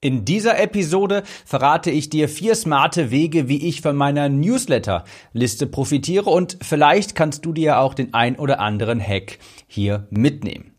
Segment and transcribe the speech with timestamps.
[0.00, 6.30] In dieser Episode verrate ich dir vier smarte Wege, wie ich von meiner Newsletter-Liste profitiere
[6.30, 10.76] und vielleicht kannst du dir auch den ein oder anderen Hack hier mitnehmen.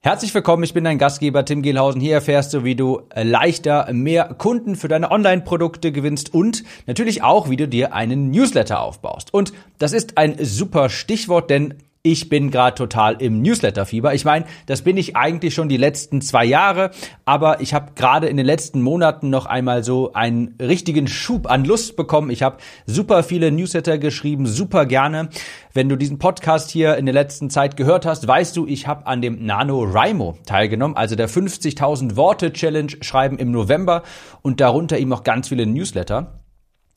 [0.00, 2.00] Herzlich willkommen, ich bin dein Gastgeber Tim Gehlhausen.
[2.00, 7.48] Hier erfährst du, wie du leichter mehr Kunden für deine Online-Produkte gewinnst und natürlich auch,
[7.48, 9.32] wie du dir einen Newsletter aufbaust.
[9.32, 11.74] Und das ist ein super Stichwort, denn
[12.04, 14.12] ich bin gerade total im Newsletter-Fieber.
[14.12, 16.90] Ich meine, das bin ich eigentlich schon die letzten zwei Jahre,
[17.24, 21.64] aber ich habe gerade in den letzten Monaten noch einmal so einen richtigen Schub an
[21.64, 22.30] Lust bekommen.
[22.30, 22.56] Ich habe
[22.86, 25.28] super viele Newsletter geschrieben, super gerne.
[25.74, 29.06] Wenn du diesen Podcast hier in der letzten Zeit gehört hast, weißt du, ich habe
[29.06, 34.02] an dem Nano Rimo teilgenommen, also der 50.000 Worte Challenge schreiben im November
[34.42, 36.41] und darunter eben noch ganz viele Newsletter.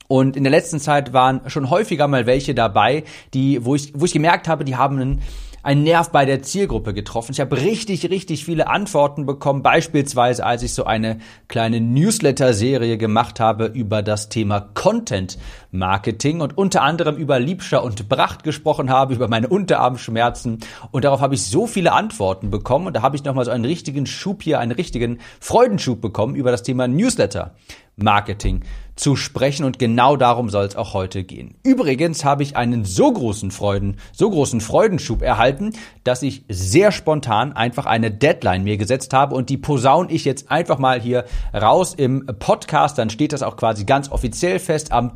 [0.08, 4.06] Und in der letzten Zeit waren schon häufiger mal welche dabei, die, wo ich, wo
[4.06, 5.22] ich gemerkt habe, die haben einen,
[5.64, 7.32] einen Nerv bei der Zielgruppe getroffen.
[7.32, 13.40] Ich habe richtig, richtig viele Antworten bekommen, beispielsweise als ich so eine kleine Newsletter-Serie gemacht
[13.40, 15.40] habe über das Thema Content
[15.78, 20.60] Marketing und unter anderem über Liebscher und Bracht gesprochen habe, über meine Unterarmschmerzen.
[20.92, 22.88] Und darauf habe ich so viele Antworten bekommen.
[22.88, 26.52] Und da habe ich nochmal so einen richtigen Schub hier, einen richtigen Freudenschub bekommen über
[26.52, 27.54] das Thema Newsletter
[27.98, 28.64] Marketing
[28.96, 29.66] zu sprechen.
[29.66, 31.56] Und genau darum soll es auch heute gehen.
[31.64, 35.74] Übrigens habe ich einen so großen Freuden, so großen Freudenschub erhalten,
[36.04, 39.36] dass ich sehr spontan einfach eine Deadline mir gesetzt habe.
[39.36, 43.58] Und die posaun ich jetzt einfach mal hier raus im Podcast, dann steht das auch
[43.58, 44.92] quasi ganz offiziell fest.
[44.92, 45.16] Am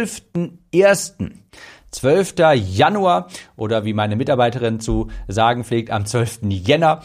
[0.00, 1.32] 12.01.
[1.90, 2.34] 12.
[2.54, 6.40] Januar oder wie meine Mitarbeiterin zu sagen pflegt, am 12.
[6.44, 7.02] Jänner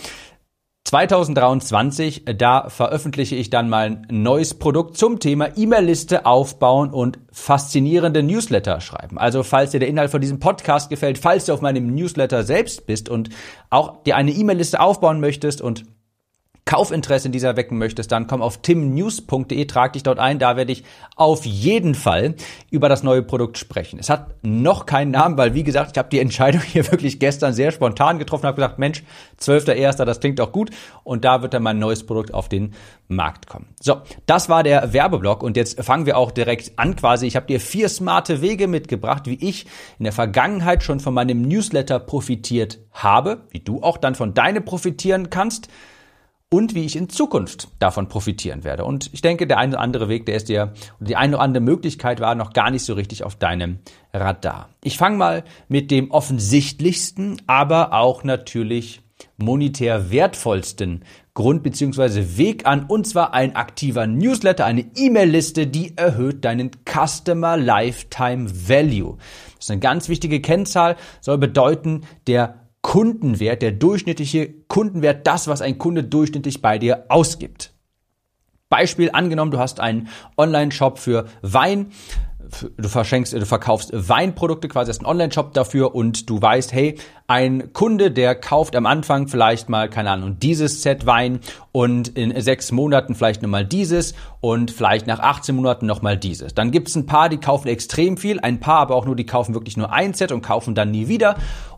[0.85, 8.21] 2023, da veröffentliche ich dann mal ein neues Produkt zum Thema E-Mail-Liste aufbauen und faszinierende
[8.21, 9.17] Newsletter schreiben.
[9.17, 12.85] Also falls dir der Inhalt von diesem Podcast gefällt, falls du auf meinem Newsletter selbst
[12.85, 13.29] bist und
[13.71, 15.85] auch dir eine E-Mail-Liste aufbauen möchtest und
[16.65, 20.39] Kaufinteresse in dieser wecken möchtest, dann komm auf timnews.de, trag dich dort ein.
[20.39, 20.83] Da werde ich
[21.15, 22.33] auf jeden Fall
[22.71, 23.99] über das neue Produkt sprechen.
[23.99, 27.53] Es hat noch keinen Namen, weil wie gesagt, ich habe die Entscheidung hier wirklich gestern
[27.53, 29.03] sehr spontan getroffen, habe gesagt, Mensch,
[29.39, 30.71] 12.01., das klingt doch gut.
[31.03, 32.73] Und da wird dann mein neues Produkt auf den
[33.07, 33.67] Markt kommen.
[33.79, 37.27] So, das war der Werbeblock und jetzt fangen wir auch direkt an quasi.
[37.27, 39.67] Ich habe dir vier smarte Wege mitgebracht, wie ich
[39.99, 44.65] in der Vergangenheit schon von meinem Newsletter profitiert habe, wie du auch dann von deinem
[44.65, 45.69] profitieren kannst
[46.49, 48.85] und wie ich in Zukunft davon profitieren werde.
[48.85, 51.63] Und ich denke, der eine oder andere Weg, der ist dir, die eine oder andere
[51.63, 53.79] Möglichkeit war noch gar nicht so richtig auf deinem
[54.13, 54.69] Radar.
[54.83, 59.01] Ich fange mal mit dem offensichtlichsten, aber auch natürlich
[59.37, 61.03] monetär wertvollsten
[61.33, 62.37] Grund bzw.
[62.37, 69.17] Weg an, und zwar ein aktiver Newsletter, eine E-Mail-Liste, die erhöht deinen Customer Lifetime Value.
[69.55, 75.63] Das ist eine ganz wichtige Kennzahl, soll bedeuten, der Kundenwert, der durchschnittliche Kundenwert, das, was
[75.63, 77.73] ein Kunde durchschnittlich bei dir ausgibt.
[78.69, 80.07] Beispiel angenommen, du hast einen
[80.37, 81.87] Online-Shop für Wein,
[82.77, 87.73] du verschenkst, du verkaufst Weinprodukte, quasi hast einen Online-Shop dafür und du weißt, hey, ein
[87.73, 91.39] Kunde, der kauft am Anfang vielleicht mal, keine Ahnung, dieses Set Wein
[91.71, 96.53] und in sechs Monaten vielleicht nochmal dieses und vielleicht nach 18 Monaten nochmal dieses.
[96.53, 99.25] Dann gibt es ein paar, die kaufen extrem viel, ein paar aber auch nur, die
[99.25, 101.35] kaufen wirklich nur ein Set und kaufen dann nie wieder.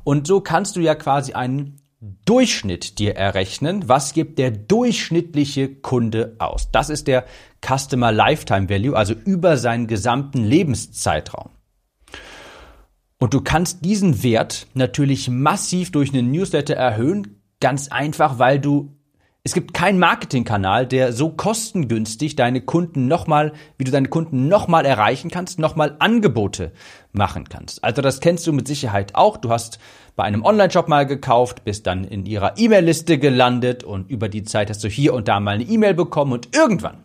[0.07, 3.89] Und so kannst du ja quasi einen Durchschnitt dir errechnen.
[3.89, 6.71] Was gibt der durchschnittliche Kunde aus?
[6.71, 7.25] Das ist der
[7.61, 11.49] Customer Lifetime Value, also über seinen gesamten Lebenszeitraum.
[13.19, 18.96] Und du kannst diesen Wert natürlich massiv durch einen Newsletter erhöhen, ganz einfach, weil du
[19.47, 24.85] es gibt keinen Marketingkanal, der so kostengünstig deine Kunden nochmal, wie du deine Kunden nochmal
[24.85, 26.73] erreichen kannst, nochmal Angebote
[27.13, 27.81] machen kannst.
[27.81, 29.37] Also das kennst du mit Sicherheit auch.
[29.37, 29.79] Du hast
[30.17, 34.69] bei einem Online-Shop mal gekauft, bist dann in ihrer E-Mail-Liste gelandet und über die Zeit
[34.69, 37.03] hast du hier und da mal eine E-Mail bekommen und irgendwann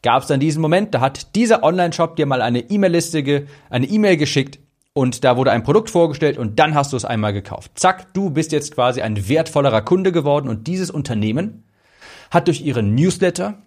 [0.00, 4.16] gab es dann diesen Moment, da hat dieser Online-Shop dir mal eine E-Mail-Liste, eine E-Mail
[4.16, 4.60] geschickt
[4.94, 7.72] und da wurde ein Produkt vorgestellt und dann hast du es einmal gekauft.
[7.74, 11.64] Zack, du bist jetzt quasi ein wertvollerer Kunde geworden und dieses Unternehmen
[12.32, 13.62] hat durch ihren Newsletter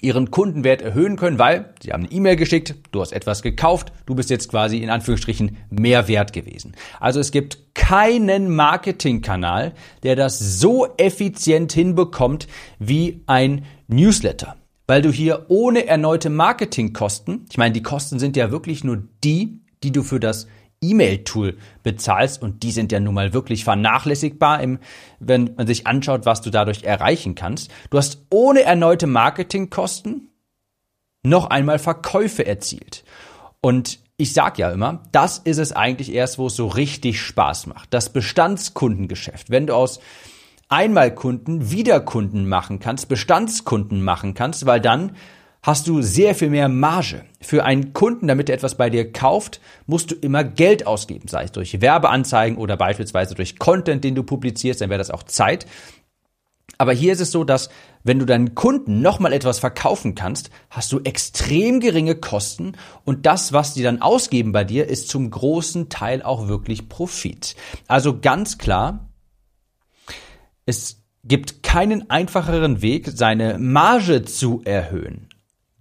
[0.00, 4.14] ihren Kundenwert erhöhen können, weil sie haben eine E-Mail geschickt, du hast etwas gekauft, du
[4.14, 6.74] bist jetzt quasi in Anführungsstrichen mehr wert gewesen.
[7.00, 12.46] Also es gibt keinen Marketingkanal, der das so effizient hinbekommt
[12.78, 14.56] wie ein Newsletter.
[14.86, 19.60] Weil du hier ohne erneute Marketingkosten, ich meine, die Kosten sind ja wirklich nur die,
[19.82, 20.46] die du für das
[20.82, 24.78] E-Mail-Tool bezahlst und die sind ja nun mal wirklich vernachlässigbar, im,
[25.18, 27.70] wenn man sich anschaut, was du dadurch erreichen kannst.
[27.90, 30.30] Du hast ohne erneute Marketingkosten
[31.22, 33.04] noch einmal Verkäufe erzielt.
[33.60, 37.66] Und ich sag ja immer, das ist es eigentlich erst, wo es so richtig Spaß
[37.66, 37.92] macht.
[37.92, 39.50] Das Bestandskundengeschäft.
[39.50, 40.00] Wenn du aus
[40.68, 45.16] Einmalkunden Wiederkunden machen kannst, Bestandskunden machen kannst, weil dann
[45.62, 47.24] hast du sehr viel mehr Marge.
[47.40, 51.44] Für einen Kunden, damit er etwas bei dir kauft, musst du immer Geld ausgeben, sei
[51.44, 55.66] es durch Werbeanzeigen oder beispielsweise durch Content, den du publizierst, dann wäre das auch Zeit.
[56.78, 57.68] Aber hier ist es so, dass
[58.04, 62.72] wenn du deinen Kunden nochmal etwas verkaufen kannst, hast du extrem geringe Kosten
[63.04, 67.54] und das, was die dann ausgeben bei dir, ist zum großen Teil auch wirklich Profit.
[67.86, 69.10] Also ganz klar,
[70.64, 75.29] es gibt keinen einfacheren Weg, seine Marge zu erhöhen.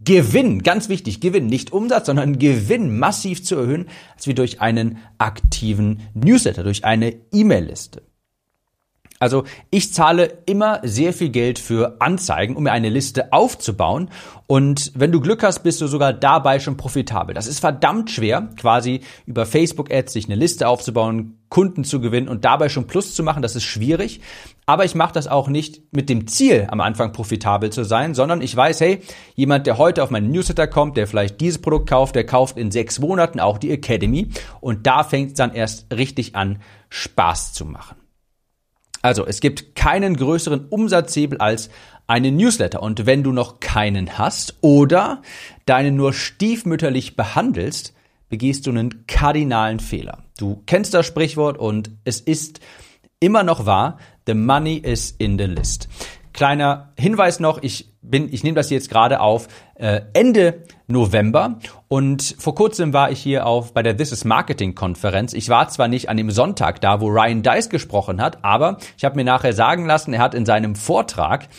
[0.01, 4.97] Gewinn, ganz wichtig, Gewinn, nicht Umsatz, sondern Gewinn massiv zu erhöhen, als wie durch einen
[5.17, 8.08] aktiven Newsletter, durch eine E-Mail-Liste.
[9.21, 14.09] Also ich zahle immer sehr viel Geld für Anzeigen, um mir eine Liste aufzubauen.
[14.47, 17.35] Und wenn du Glück hast, bist du sogar dabei schon profitabel.
[17.35, 22.45] Das ist verdammt schwer, quasi über Facebook-Ads sich eine Liste aufzubauen, Kunden zu gewinnen und
[22.45, 23.41] dabei schon Plus zu machen.
[23.41, 24.21] Das ist schwierig.
[24.65, 28.41] Aber ich mache das auch nicht mit dem Ziel, am Anfang profitabel zu sein, sondern
[28.41, 29.01] ich weiß, hey,
[29.35, 32.71] jemand, der heute auf meinen Newsletter kommt, der vielleicht dieses Produkt kauft, der kauft in
[32.71, 34.29] sechs Monaten auch die Academy.
[34.61, 37.98] Und da fängt es dann erst richtig an, Spaß zu machen.
[39.01, 41.69] Also, es gibt keinen größeren Umsatzhebel als
[42.07, 42.81] einen Newsletter.
[42.81, 45.21] Und wenn du noch keinen hast oder
[45.65, 47.93] deinen nur stiefmütterlich behandelst,
[48.29, 50.23] begehst du einen kardinalen Fehler.
[50.37, 52.59] Du kennst das Sprichwort und es ist
[53.19, 55.87] immer noch wahr, the money is in the list.
[56.39, 61.59] Kleiner Hinweis noch, ich bin, ich nehme das jetzt gerade auf äh, Ende November
[61.89, 65.33] und vor kurzem war ich hier auf bei der This is Marketing Konferenz.
[65.33, 69.03] Ich war zwar nicht an dem Sonntag da, wo Ryan Dice gesprochen hat, aber ich
[69.03, 71.49] habe mir nachher sagen lassen, er hat in seinem Vortrag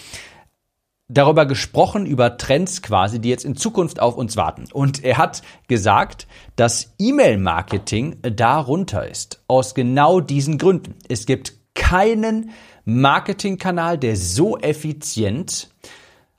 [1.08, 4.64] darüber gesprochen, über Trends quasi, die jetzt in Zukunft auf uns warten.
[4.72, 9.44] Und er hat gesagt, dass E-Mail-Marketing darunter ist.
[9.46, 10.94] Aus genau diesen Gründen.
[11.06, 12.52] Es gibt keinen
[12.98, 15.70] Marketingkanal, der so effizient,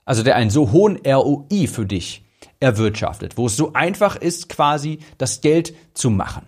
[0.04, 2.24] also der einen so hohen ROI für dich
[2.60, 6.42] erwirtschaftet, wo es so einfach ist, quasi das Geld zu machen.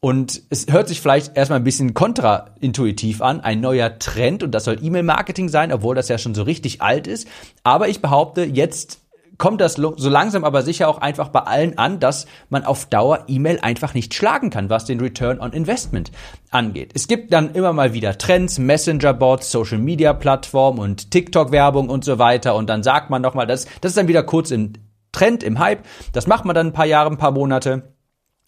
[0.00, 4.64] Und es hört sich vielleicht erstmal ein bisschen kontraintuitiv an, ein neuer Trend und das
[4.64, 7.28] soll E-Mail-Marketing sein, obwohl das ja schon so richtig alt ist.
[7.64, 8.99] Aber ich behaupte, jetzt
[9.40, 13.24] kommt das so langsam aber sicher auch einfach bei allen an, dass man auf Dauer
[13.26, 16.12] E-Mail einfach nicht schlagen kann, was den Return on Investment
[16.50, 16.92] angeht.
[16.94, 22.68] Es gibt dann immer mal wieder Trends, Messenger-Bots, Social-Media-Plattformen und TikTok-Werbung und so weiter und
[22.68, 24.74] dann sagt man nochmal, das, das ist dann wieder kurz im
[25.10, 25.86] Trend, im Hype.
[26.12, 27.94] Das macht man dann ein paar Jahre, ein paar Monate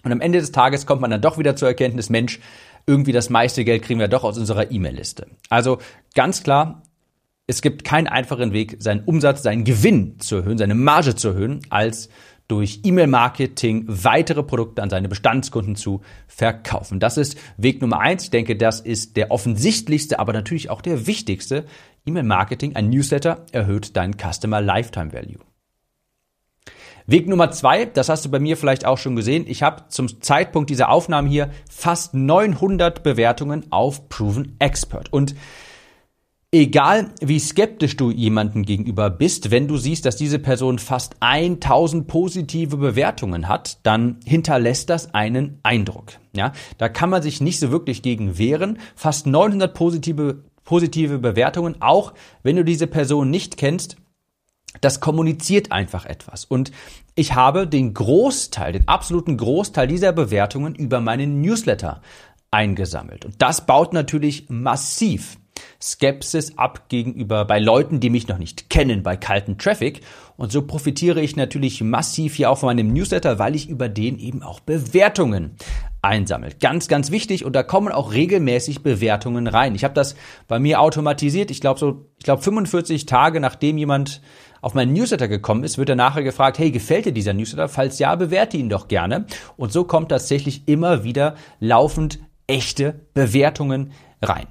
[0.04, 2.38] und am Ende des Tages kommt man dann doch wieder zur Erkenntnis, Mensch,
[2.86, 5.26] irgendwie das meiste Geld kriegen wir doch aus unserer E-Mail-Liste.
[5.48, 5.78] Also
[6.14, 6.82] ganz klar,
[7.52, 11.60] es gibt keinen einfachen Weg, seinen Umsatz, seinen Gewinn zu erhöhen, seine Marge zu erhöhen,
[11.68, 12.08] als
[12.48, 16.98] durch E-Mail-Marketing weitere Produkte an seine Bestandskunden zu verkaufen.
[16.98, 18.24] Das ist Weg Nummer eins.
[18.24, 21.66] Ich denke, das ist der offensichtlichste, aber natürlich auch der wichtigste.
[22.06, 25.38] E-Mail-Marketing, ein Newsletter erhöht deinen Customer Lifetime Value.
[27.06, 29.44] Weg Nummer zwei, das hast du bei mir vielleicht auch schon gesehen.
[29.46, 35.12] Ich habe zum Zeitpunkt dieser Aufnahme hier fast 900 Bewertungen auf Proven Expert.
[35.12, 35.34] Und
[36.54, 42.06] Egal wie skeptisch du jemanden gegenüber bist, wenn du siehst, dass diese Person fast 1000
[42.06, 46.18] positive Bewertungen hat, dann hinterlässt das einen Eindruck.
[46.36, 48.78] Ja, da kann man sich nicht so wirklich gegen wehren.
[48.94, 52.12] Fast 900 positive, positive Bewertungen, auch
[52.42, 53.96] wenn du diese Person nicht kennst,
[54.82, 56.44] das kommuniziert einfach etwas.
[56.44, 56.70] Und
[57.14, 62.02] ich habe den Großteil, den absoluten Großteil dieser Bewertungen über meinen Newsletter
[62.50, 63.24] eingesammelt.
[63.24, 65.38] Und das baut natürlich massiv
[65.80, 70.00] Skepsis ab gegenüber bei Leuten, die mich noch nicht kennen, bei kalten Traffic.
[70.36, 74.18] Und so profitiere ich natürlich massiv hier auch von meinem Newsletter, weil ich über den
[74.18, 75.56] eben auch Bewertungen
[76.02, 76.58] einsammelt.
[76.58, 79.74] Ganz, ganz wichtig und da kommen auch regelmäßig Bewertungen rein.
[79.76, 80.16] Ich habe das
[80.48, 81.50] bei mir automatisiert.
[81.52, 84.20] Ich glaube so, ich glaube 45 Tage nachdem jemand
[84.60, 87.68] auf meinen Newsletter gekommen ist, wird er nachher gefragt, hey, gefällt dir dieser Newsletter?
[87.68, 89.26] Falls ja, bewerte ihn doch gerne.
[89.56, 93.92] Und so kommt tatsächlich immer wieder laufend echte Bewertungen
[94.22, 94.46] rein.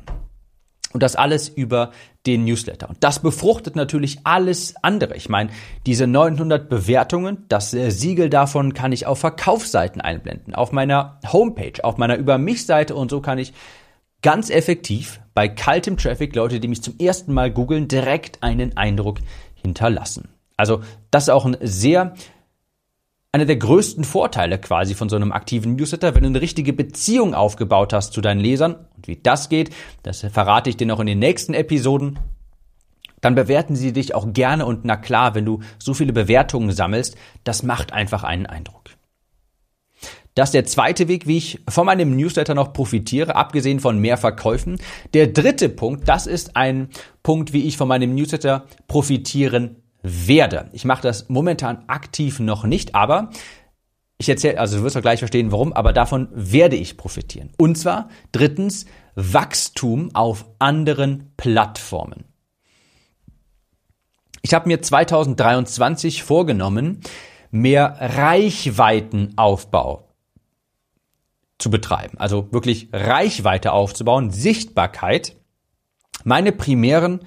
[0.94, 1.92] Und das alles über
[2.26, 2.90] den Newsletter.
[2.90, 5.16] Und das befruchtet natürlich alles andere.
[5.16, 5.50] Ich meine,
[5.86, 11.84] diese 900 Bewertungen, das äh, Siegel davon kann ich auf Verkaufsseiten einblenden, auf meiner Homepage,
[11.84, 13.54] auf meiner Über mich Seite und so kann ich
[14.22, 19.20] ganz effektiv bei kaltem Traffic, Leute, die mich zum ersten Mal googeln, direkt einen Eindruck
[19.56, 20.30] hinterlassen.
[20.58, 22.14] Also das ist auch ein sehr
[23.32, 27.34] einer der größten Vorteile quasi von so einem aktiven Newsletter, wenn du eine richtige Beziehung
[27.34, 29.72] aufgebaut hast zu deinen Lesern und wie das geht,
[30.04, 32.20] das verrate ich dir noch in den nächsten Episoden.
[33.20, 37.16] Dann bewerten sie dich auch gerne und na klar, wenn du so viele Bewertungen sammelst,
[37.44, 38.82] das macht einfach einen Eindruck.
[40.36, 44.18] Das ist der zweite Weg, wie ich von meinem Newsletter noch profitiere, abgesehen von mehr
[44.18, 44.80] Verkäufen.
[45.14, 46.90] Der dritte Punkt, das ist ein
[47.22, 50.70] Punkt, wie ich von meinem Newsletter profitieren werde.
[50.72, 53.30] Ich mache das momentan aktiv noch nicht, aber
[54.22, 57.50] ich erzähle, also du wirst auch gleich verstehen, warum, aber davon werde ich profitieren.
[57.58, 58.86] Und zwar drittens
[59.16, 62.26] Wachstum auf anderen Plattformen.
[64.44, 67.02] Ich habe mir 2023 vorgenommen,
[67.50, 70.08] mehr Reichweitenaufbau
[71.58, 72.20] zu betreiben.
[72.20, 75.36] Also wirklich Reichweite aufzubauen, Sichtbarkeit.
[76.24, 77.22] Meine primären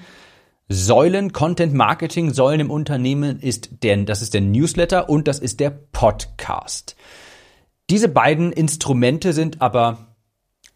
[0.68, 5.60] Säulen, Content Marketing Säulen im Unternehmen ist der, das ist der Newsletter und das ist
[5.60, 6.96] der Podcast.
[7.90, 10.14] Diese beiden Instrumente sind aber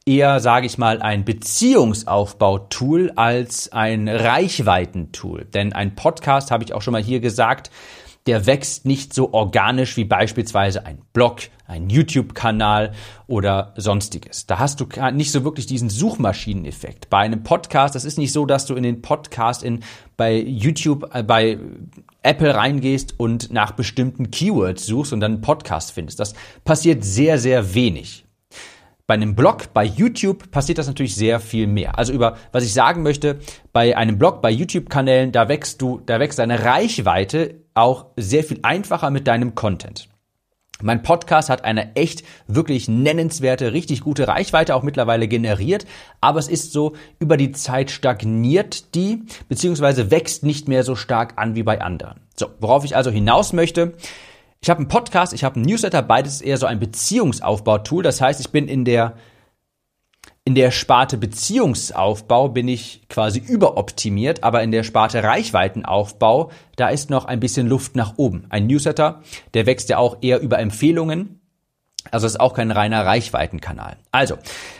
[0.04, 5.46] eher, sage ich mal, ein Beziehungsaufbau-Tool als ein Reichweiten-Tool.
[5.46, 7.70] Denn ein Podcast, habe ich auch schon mal hier gesagt,
[8.28, 12.92] der wächst nicht so organisch wie beispielsweise ein Blog, ein YouTube-Kanal
[13.26, 14.46] oder sonstiges.
[14.46, 17.08] Da hast du nicht so wirklich diesen Suchmaschineneffekt.
[17.08, 19.80] Bei einem Podcast, das ist nicht so, dass du in den Podcast in,
[20.18, 21.58] bei YouTube, äh, bei
[22.22, 26.20] Apple reingehst und nach bestimmten Keywords suchst und dann einen Podcast findest.
[26.20, 26.34] Das
[26.66, 28.26] passiert sehr, sehr wenig.
[29.06, 31.96] Bei einem Blog, bei YouTube passiert das natürlich sehr viel mehr.
[31.96, 33.38] Also über, was ich sagen möchte,
[33.72, 38.60] bei einem Blog, bei YouTube-Kanälen, da wächst du, da wächst deine Reichweite auch sehr viel
[38.62, 40.08] einfacher mit deinem Content.
[40.80, 45.86] Mein Podcast hat eine echt wirklich nennenswerte, richtig gute Reichweite auch mittlerweile generiert,
[46.20, 51.32] aber es ist so, über die Zeit stagniert die, beziehungsweise wächst nicht mehr so stark
[51.36, 52.20] an wie bei anderen.
[52.36, 53.94] So, worauf ich also hinaus möchte,
[54.60, 58.02] ich habe einen Podcast, ich habe einen Newsletter, beides ist eher so ein Beziehungsaufbau-Tool.
[58.02, 59.14] Das heißt, ich bin in der
[60.48, 67.10] in der Sparte Beziehungsaufbau bin ich quasi überoptimiert, aber in der Sparte Reichweitenaufbau, da ist
[67.10, 68.46] noch ein bisschen Luft nach oben.
[68.48, 69.20] Ein Newsletter,
[69.52, 71.42] der wächst ja auch eher über Empfehlungen.
[72.10, 73.98] Also ist auch kein reiner Reichweitenkanal.
[74.10, 74.38] Also,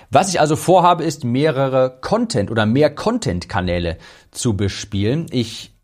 [0.09, 3.99] was ich also vorhabe, ist mehrere Content oder mehr Content-Kanäle
[4.31, 5.27] zu bespielen.
[5.33, 5.75] Ich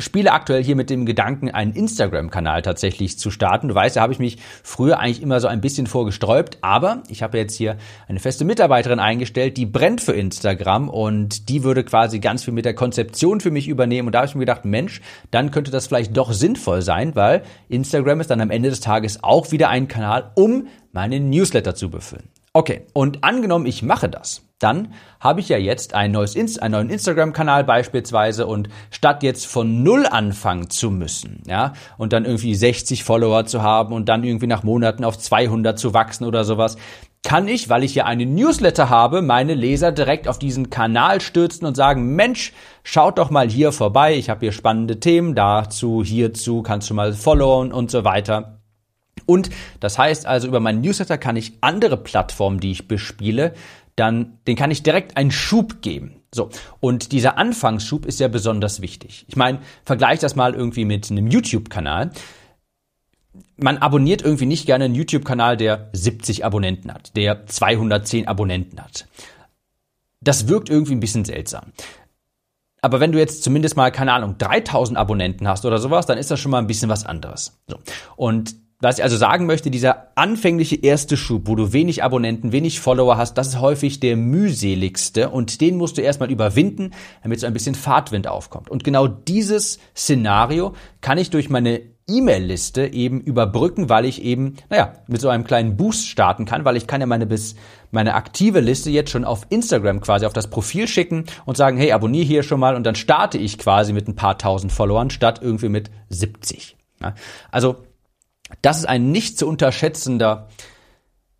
[0.00, 3.68] spiele aktuell hier mit dem Gedanken, einen Instagram-Kanal tatsächlich zu starten.
[3.68, 7.22] Du weißt, da habe ich mich früher eigentlich immer so ein bisschen vorgesträubt, aber ich
[7.22, 7.76] habe jetzt hier
[8.08, 12.64] eine feste Mitarbeiterin eingestellt, die brennt für Instagram und die würde quasi ganz viel mit
[12.64, 14.08] der Konzeption für mich übernehmen.
[14.08, 17.42] Und da habe ich mir gedacht, Mensch, dann könnte das vielleicht doch sinnvoll sein, weil
[17.68, 21.90] Instagram ist dann am Ende des Tages auch wieder ein Kanal, um meinen Newsletter zu
[21.90, 22.28] befüllen.
[22.52, 26.72] Okay, und angenommen, ich mache das dann habe ich ja jetzt ein neues Inst einen
[26.72, 32.54] neuen Instagram-Kanal beispielsweise und statt jetzt von Null anfangen zu müssen, ja, und dann irgendwie
[32.54, 36.76] 60 Follower zu haben und dann irgendwie nach Monaten auf 200 zu wachsen oder sowas,
[37.22, 41.66] kann ich, weil ich ja einen Newsletter habe, meine Leser direkt auf diesen Kanal stürzen
[41.66, 42.52] und sagen, Mensch,
[42.82, 47.12] schaut doch mal hier vorbei, ich habe hier spannende Themen dazu, hierzu, kannst du mal
[47.12, 48.60] followen und so weiter.
[49.26, 49.50] Und
[49.80, 53.54] das heißt also, über meinen Newsletter kann ich andere Plattformen, die ich bespiele,
[53.96, 56.16] dann den kann ich direkt einen Schub geben.
[56.32, 59.24] So, und dieser Anfangsschub ist ja besonders wichtig.
[59.28, 62.12] Ich meine, vergleich das mal irgendwie mit einem YouTube-Kanal.
[63.56, 69.06] Man abonniert irgendwie nicht gerne einen YouTube-Kanal, der 70 Abonnenten hat, der 210 Abonnenten hat.
[70.20, 71.72] Das wirkt irgendwie ein bisschen seltsam.
[72.82, 76.30] Aber wenn du jetzt zumindest mal, keine Ahnung, 3000 Abonnenten hast oder sowas, dann ist
[76.30, 77.58] das schon mal ein bisschen was anderes.
[77.66, 77.78] So.
[78.16, 82.80] Und was ich also sagen möchte, dieser anfängliche erste Schub, wo du wenig Abonnenten, wenig
[82.80, 87.46] Follower hast, das ist häufig der mühseligste und den musst du erstmal überwinden, damit so
[87.46, 88.70] ein bisschen Fahrtwind aufkommt.
[88.70, 94.94] Und genau dieses Szenario kann ich durch meine E-Mail-Liste eben überbrücken, weil ich eben, naja,
[95.06, 97.54] mit so einem kleinen Boost starten kann, weil ich kann ja meine bis
[97.92, 101.92] meine aktive Liste jetzt schon auf Instagram quasi auf das Profil schicken und sagen, hey,
[101.92, 105.40] abonniere hier schon mal und dann starte ich quasi mit ein paar tausend Followern statt
[105.42, 106.76] irgendwie mit 70.
[107.00, 107.14] Ja,
[107.50, 107.76] also
[108.62, 110.48] das ist ein nicht zu unterschätzender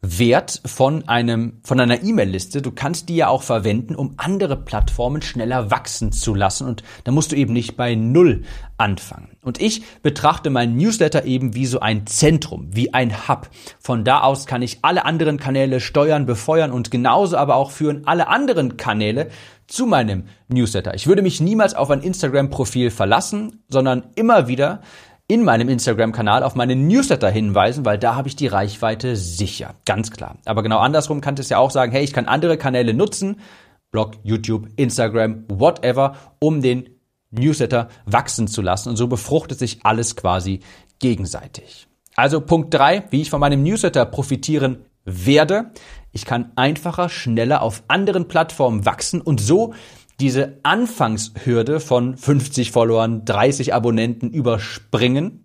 [0.02, 2.62] Wert von einem, von einer E-Mail-Liste.
[2.62, 6.67] Du kannst die ja auch verwenden, um andere Plattformen schneller wachsen zu lassen.
[6.67, 8.45] Und da musst du eben nicht bei Null
[8.79, 9.37] anfangen.
[9.43, 13.50] Und ich betrachte meinen Newsletter eben wie so ein Zentrum, wie ein Hub.
[13.79, 18.07] Von da aus kann ich alle anderen Kanäle steuern, befeuern und genauso aber auch führen
[18.07, 19.29] alle anderen Kanäle
[19.67, 20.95] zu meinem Newsletter.
[20.95, 24.81] Ich würde mich niemals auf ein Instagram-Profil verlassen, sondern immer wieder
[25.30, 30.10] in meinem Instagram-Kanal auf meine Newsletter hinweisen, weil da habe ich die Reichweite sicher, ganz
[30.10, 30.38] klar.
[30.44, 33.37] Aber genau andersrum kann es ja auch sagen, hey, ich kann andere Kanäle nutzen,
[33.92, 36.90] Blog, YouTube, Instagram, whatever, um den
[37.30, 38.88] Newsletter wachsen zu lassen.
[38.88, 40.60] Und so befruchtet sich alles quasi
[40.99, 41.87] gegenseitig.
[42.16, 45.70] Also Punkt drei, wie ich von meinem Newsletter profitieren werde.
[46.10, 49.75] Ich kann einfacher, schneller auf anderen Plattformen wachsen und so
[50.20, 55.44] diese Anfangshürde von 50 Followern, 30 Abonnenten überspringen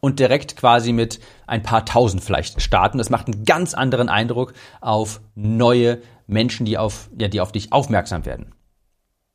[0.00, 2.98] und direkt quasi mit ein paar tausend vielleicht starten.
[2.98, 7.72] Das macht einen ganz anderen Eindruck auf neue Menschen, die auf, ja, die auf dich
[7.72, 8.54] aufmerksam werden.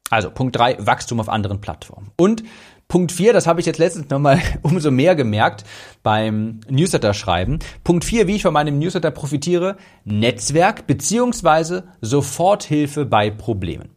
[0.09, 2.11] Also Punkt drei Wachstum auf anderen Plattformen.
[2.17, 2.43] Und
[2.87, 5.63] Punkt 4, das habe ich jetzt letztens nochmal umso mehr gemerkt
[6.03, 7.59] beim Newsletter schreiben.
[7.83, 13.94] Punkt 4, wie ich von meinem Newsletter profitiere, Netzwerk beziehungsweise Soforthilfe bei Problemen.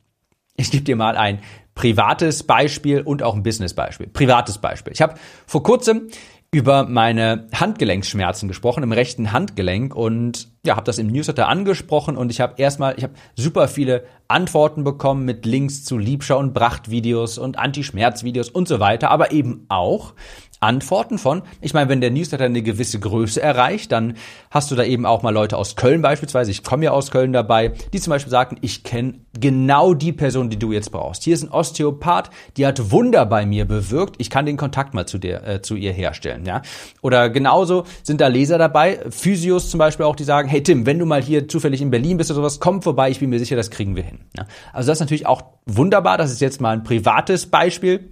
[0.58, 1.38] Ich gebe dir mal ein
[1.74, 4.08] privates Beispiel und auch ein Business-Beispiel.
[4.08, 4.92] Privates Beispiel.
[4.92, 5.14] Ich habe
[5.46, 6.08] vor kurzem
[6.50, 12.30] über meine Handgelenksschmerzen gesprochen im rechten Handgelenk und ja, habe das im Newsletter angesprochen und
[12.30, 17.38] ich habe erstmal, ich habe super viele Antworten bekommen mit Links zu Liebschau und Bracht-Videos
[17.38, 20.14] und Anti-Schmerz-Videos und so weiter, aber eben auch
[20.60, 24.14] Antworten von, ich meine, wenn der Newsletter eine gewisse Größe erreicht, dann
[24.50, 27.32] hast du da eben auch mal Leute aus Köln beispielsweise, ich komme ja aus Köln
[27.32, 31.22] dabei, die zum Beispiel sagen, ich kenne genau die Person, die du jetzt brauchst.
[31.22, 35.06] Hier ist ein Osteopath, die hat Wunder bei mir bewirkt, ich kann den Kontakt mal
[35.06, 36.44] zu, der, äh, zu ihr herstellen.
[36.44, 36.62] Ja?
[37.02, 40.98] Oder genauso sind da Leser dabei, Physios zum Beispiel auch, die sagen, hey Tim, wenn
[40.98, 43.56] du mal hier zufällig in Berlin bist oder sowas, komm vorbei, ich bin mir sicher,
[43.56, 44.20] das kriegen wir hin.
[44.36, 44.46] Ja?
[44.72, 48.10] Also das ist natürlich auch wunderbar, das ist jetzt mal ein privates Beispiel,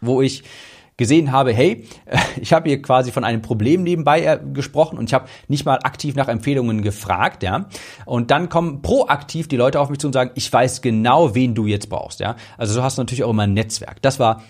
[0.00, 0.44] wo ich
[0.98, 1.86] gesehen habe, hey,
[2.40, 5.78] ich habe hier quasi von einem Problem nebenbei äh, gesprochen und ich habe nicht mal
[5.84, 7.68] aktiv nach Empfehlungen gefragt, ja.
[8.04, 11.54] Und dann kommen proaktiv die Leute auf mich zu und sagen, ich weiß genau, wen
[11.54, 12.36] du jetzt brauchst, ja.
[12.58, 14.02] Also so hast du natürlich auch immer ein Netzwerk.
[14.02, 14.42] Das war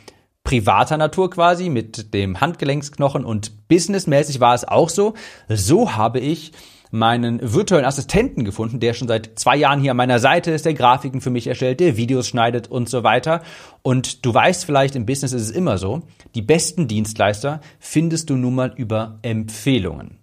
[0.42, 5.12] privater Natur quasi mit dem Handgelenksknochen und businessmäßig war es auch so.
[5.48, 6.52] So habe ich
[6.90, 10.74] meinen virtuellen Assistenten gefunden, der schon seit zwei Jahren hier an meiner Seite ist, der
[10.74, 13.42] Grafiken für mich erstellt, der Videos schneidet und so weiter.
[13.82, 16.02] Und du weißt vielleicht, im Business ist es immer so,
[16.34, 20.18] die besten Dienstleister findest du nun mal über Empfehlungen.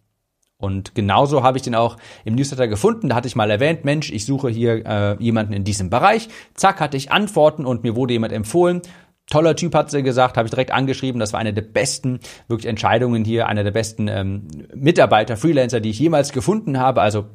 [0.57, 3.09] Und genauso habe ich den auch im Newsletter gefunden.
[3.09, 6.29] Da hatte ich mal erwähnt, Mensch, ich suche hier äh, jemanden in diesem Bereich.
[6.53, 8.81] Zack, hatte ich Antworten und mir wurde jemand empfohlen.
[9.29, 11.19] Toller Typ, hat sie gesagt, habe ich direkt angeschrieben.
[11.19, 15.89] Das war eine der besten wirklich Entscheidungen hier, einer der besten ähm, Mitarbeiter, Freelancer, die
[15.89, 17.01] ich jemals gefunden habe.
[17.01, 17.25] Also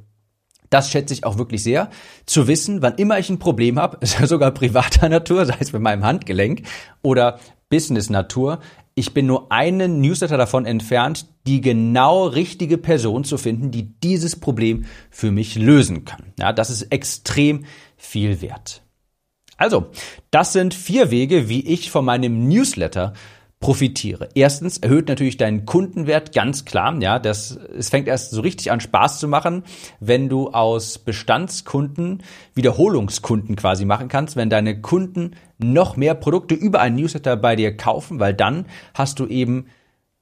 [0.70, 1.90] das schätze ich auch wirklich sehr,
[2.26, 6.04] zu wissen, wann immer ich ein Problem habe, sogar privater Natur, sei es mit meinem
[6.04, 6.62] Handgelenk
[7.02, 8.60] oder Business-Natur,
[8.94, 14.38] ich bin nur einen Newsletter davon entfernt, die genau richtige Person zu finden, die dieses
[14.38, 16.32] Problem für mich lösen kann.
[16.38, 17.64] Ja, das ist extrem
[17.96, 18.82] viel wert.
[19.60, 19.88] Also,
[20.30, 23.12] das sind vier Wege, wie ich von meinem Newsletter
[23.60, 24.30] profitiere.
[24.34, 26.96] Erstens erhöht natürlich deinen Kundenwert ganz klar.
[27.02, 29.64] Ja, das es fängt erst so richtig an Spaß zu machen,
[30.00, 32.22] wenn du aus Bestandskunden
[32.54, 37.76] Wiederholungskunden quasi machen kannst, wenn deine Kunden noch mehr Produkte über einen Newsletter bei dir
[37.76, 39.66] kaufen, weil dann hast du eben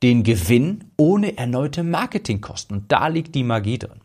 [0.03, 4.01] den Gewinn ohne erneute Marketingkosten und da liegt die Magie drin.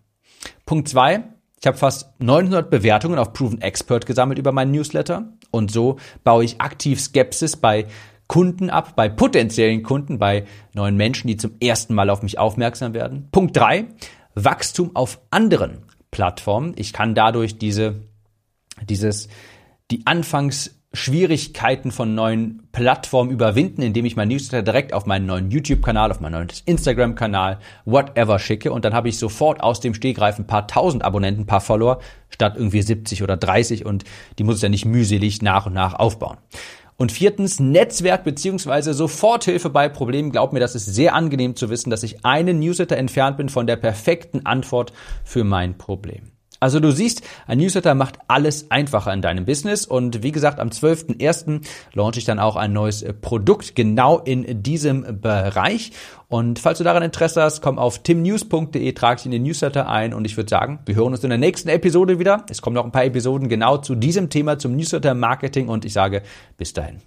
[0.67, 1.23] Punkt zwei:
[1.63, 5.95] ich habe fast 900 Bewertungen auf Proven Expert gesammelt über meinen Newsletter und so
[6.25, 7.85] baue ich aktiv Skepsis bei
[8.27, 12.93] Kunden ab, bei potenziellen Kunden, bei neuen Menschen, die zum ersten Mal auf mich aufmerksam
[12.93, 13.29] werden.
[13.31, 13.85] Punkt drei:
[14.35, 16.73] Wachstum auf anderen Plattformen.
[16.75, 17.95] Ich kann dadurch diese,
[18.89, 19.29] dieses,
[19.89, 25.49] die anfangs Schwierigkeiten von neuen Plattformen überwinden, indem ich mein Newsletter direkt auf meinen neuen
[25.49, 30.37] YouTube-Kanal, auf meinen neuen Instagram-Kanal, whatever schicke und dann habe ich sofort aus dem Stegreif
[30.37, 34.03] ein paar tausend Abonnenten, ein paar Follower, statt irgendwie 70 oder 30 und
[34.37, 36.37] die muss ich ja nicht mühselig nach und nach aufbauen.
[36.95, 40.31] Und viertens, Netzwerk beziehungsweise Soforthilfe bei Problemen.
[40.31, 43.65] Glaub mir, das ist sehr angenehm zu wissen, dass ich einen Newsletter entfernt bin von
[43.65, 46.32] der perfekten Antwort für mein Problem.
[46.63, 50.69] Also du siehst, ein Newsletter macht alles einfacher in deinem Business und wie gesagt, am
[50.69, 51.59] 12.01.
[51.91, 55.91] launche ich dann auch ein neues Produkt genau in diesem Bereich.
[56.29, 60.13] Und falls du daran Interesse hast, komm auf timnews.de, trag dich in den Newsletter ein
[60.13, 62.45] und ich würde sagen, wir hören uns in der nächsten Episode wieder.
[62.49, 65.91] Es kommen noch ein paar Episoden genau zu diesem Thema, zum Newsletter Marketing und ich
[65.91, 66.21] sage
[66.55, 67.01] bis dahin.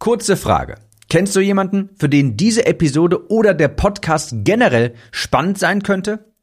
[0.00, 0.74] Kurze Frage.
[1.08, 6.27] Kennst du jemanden, für den diese Episode oder der Podcast generell spannend sein könnte?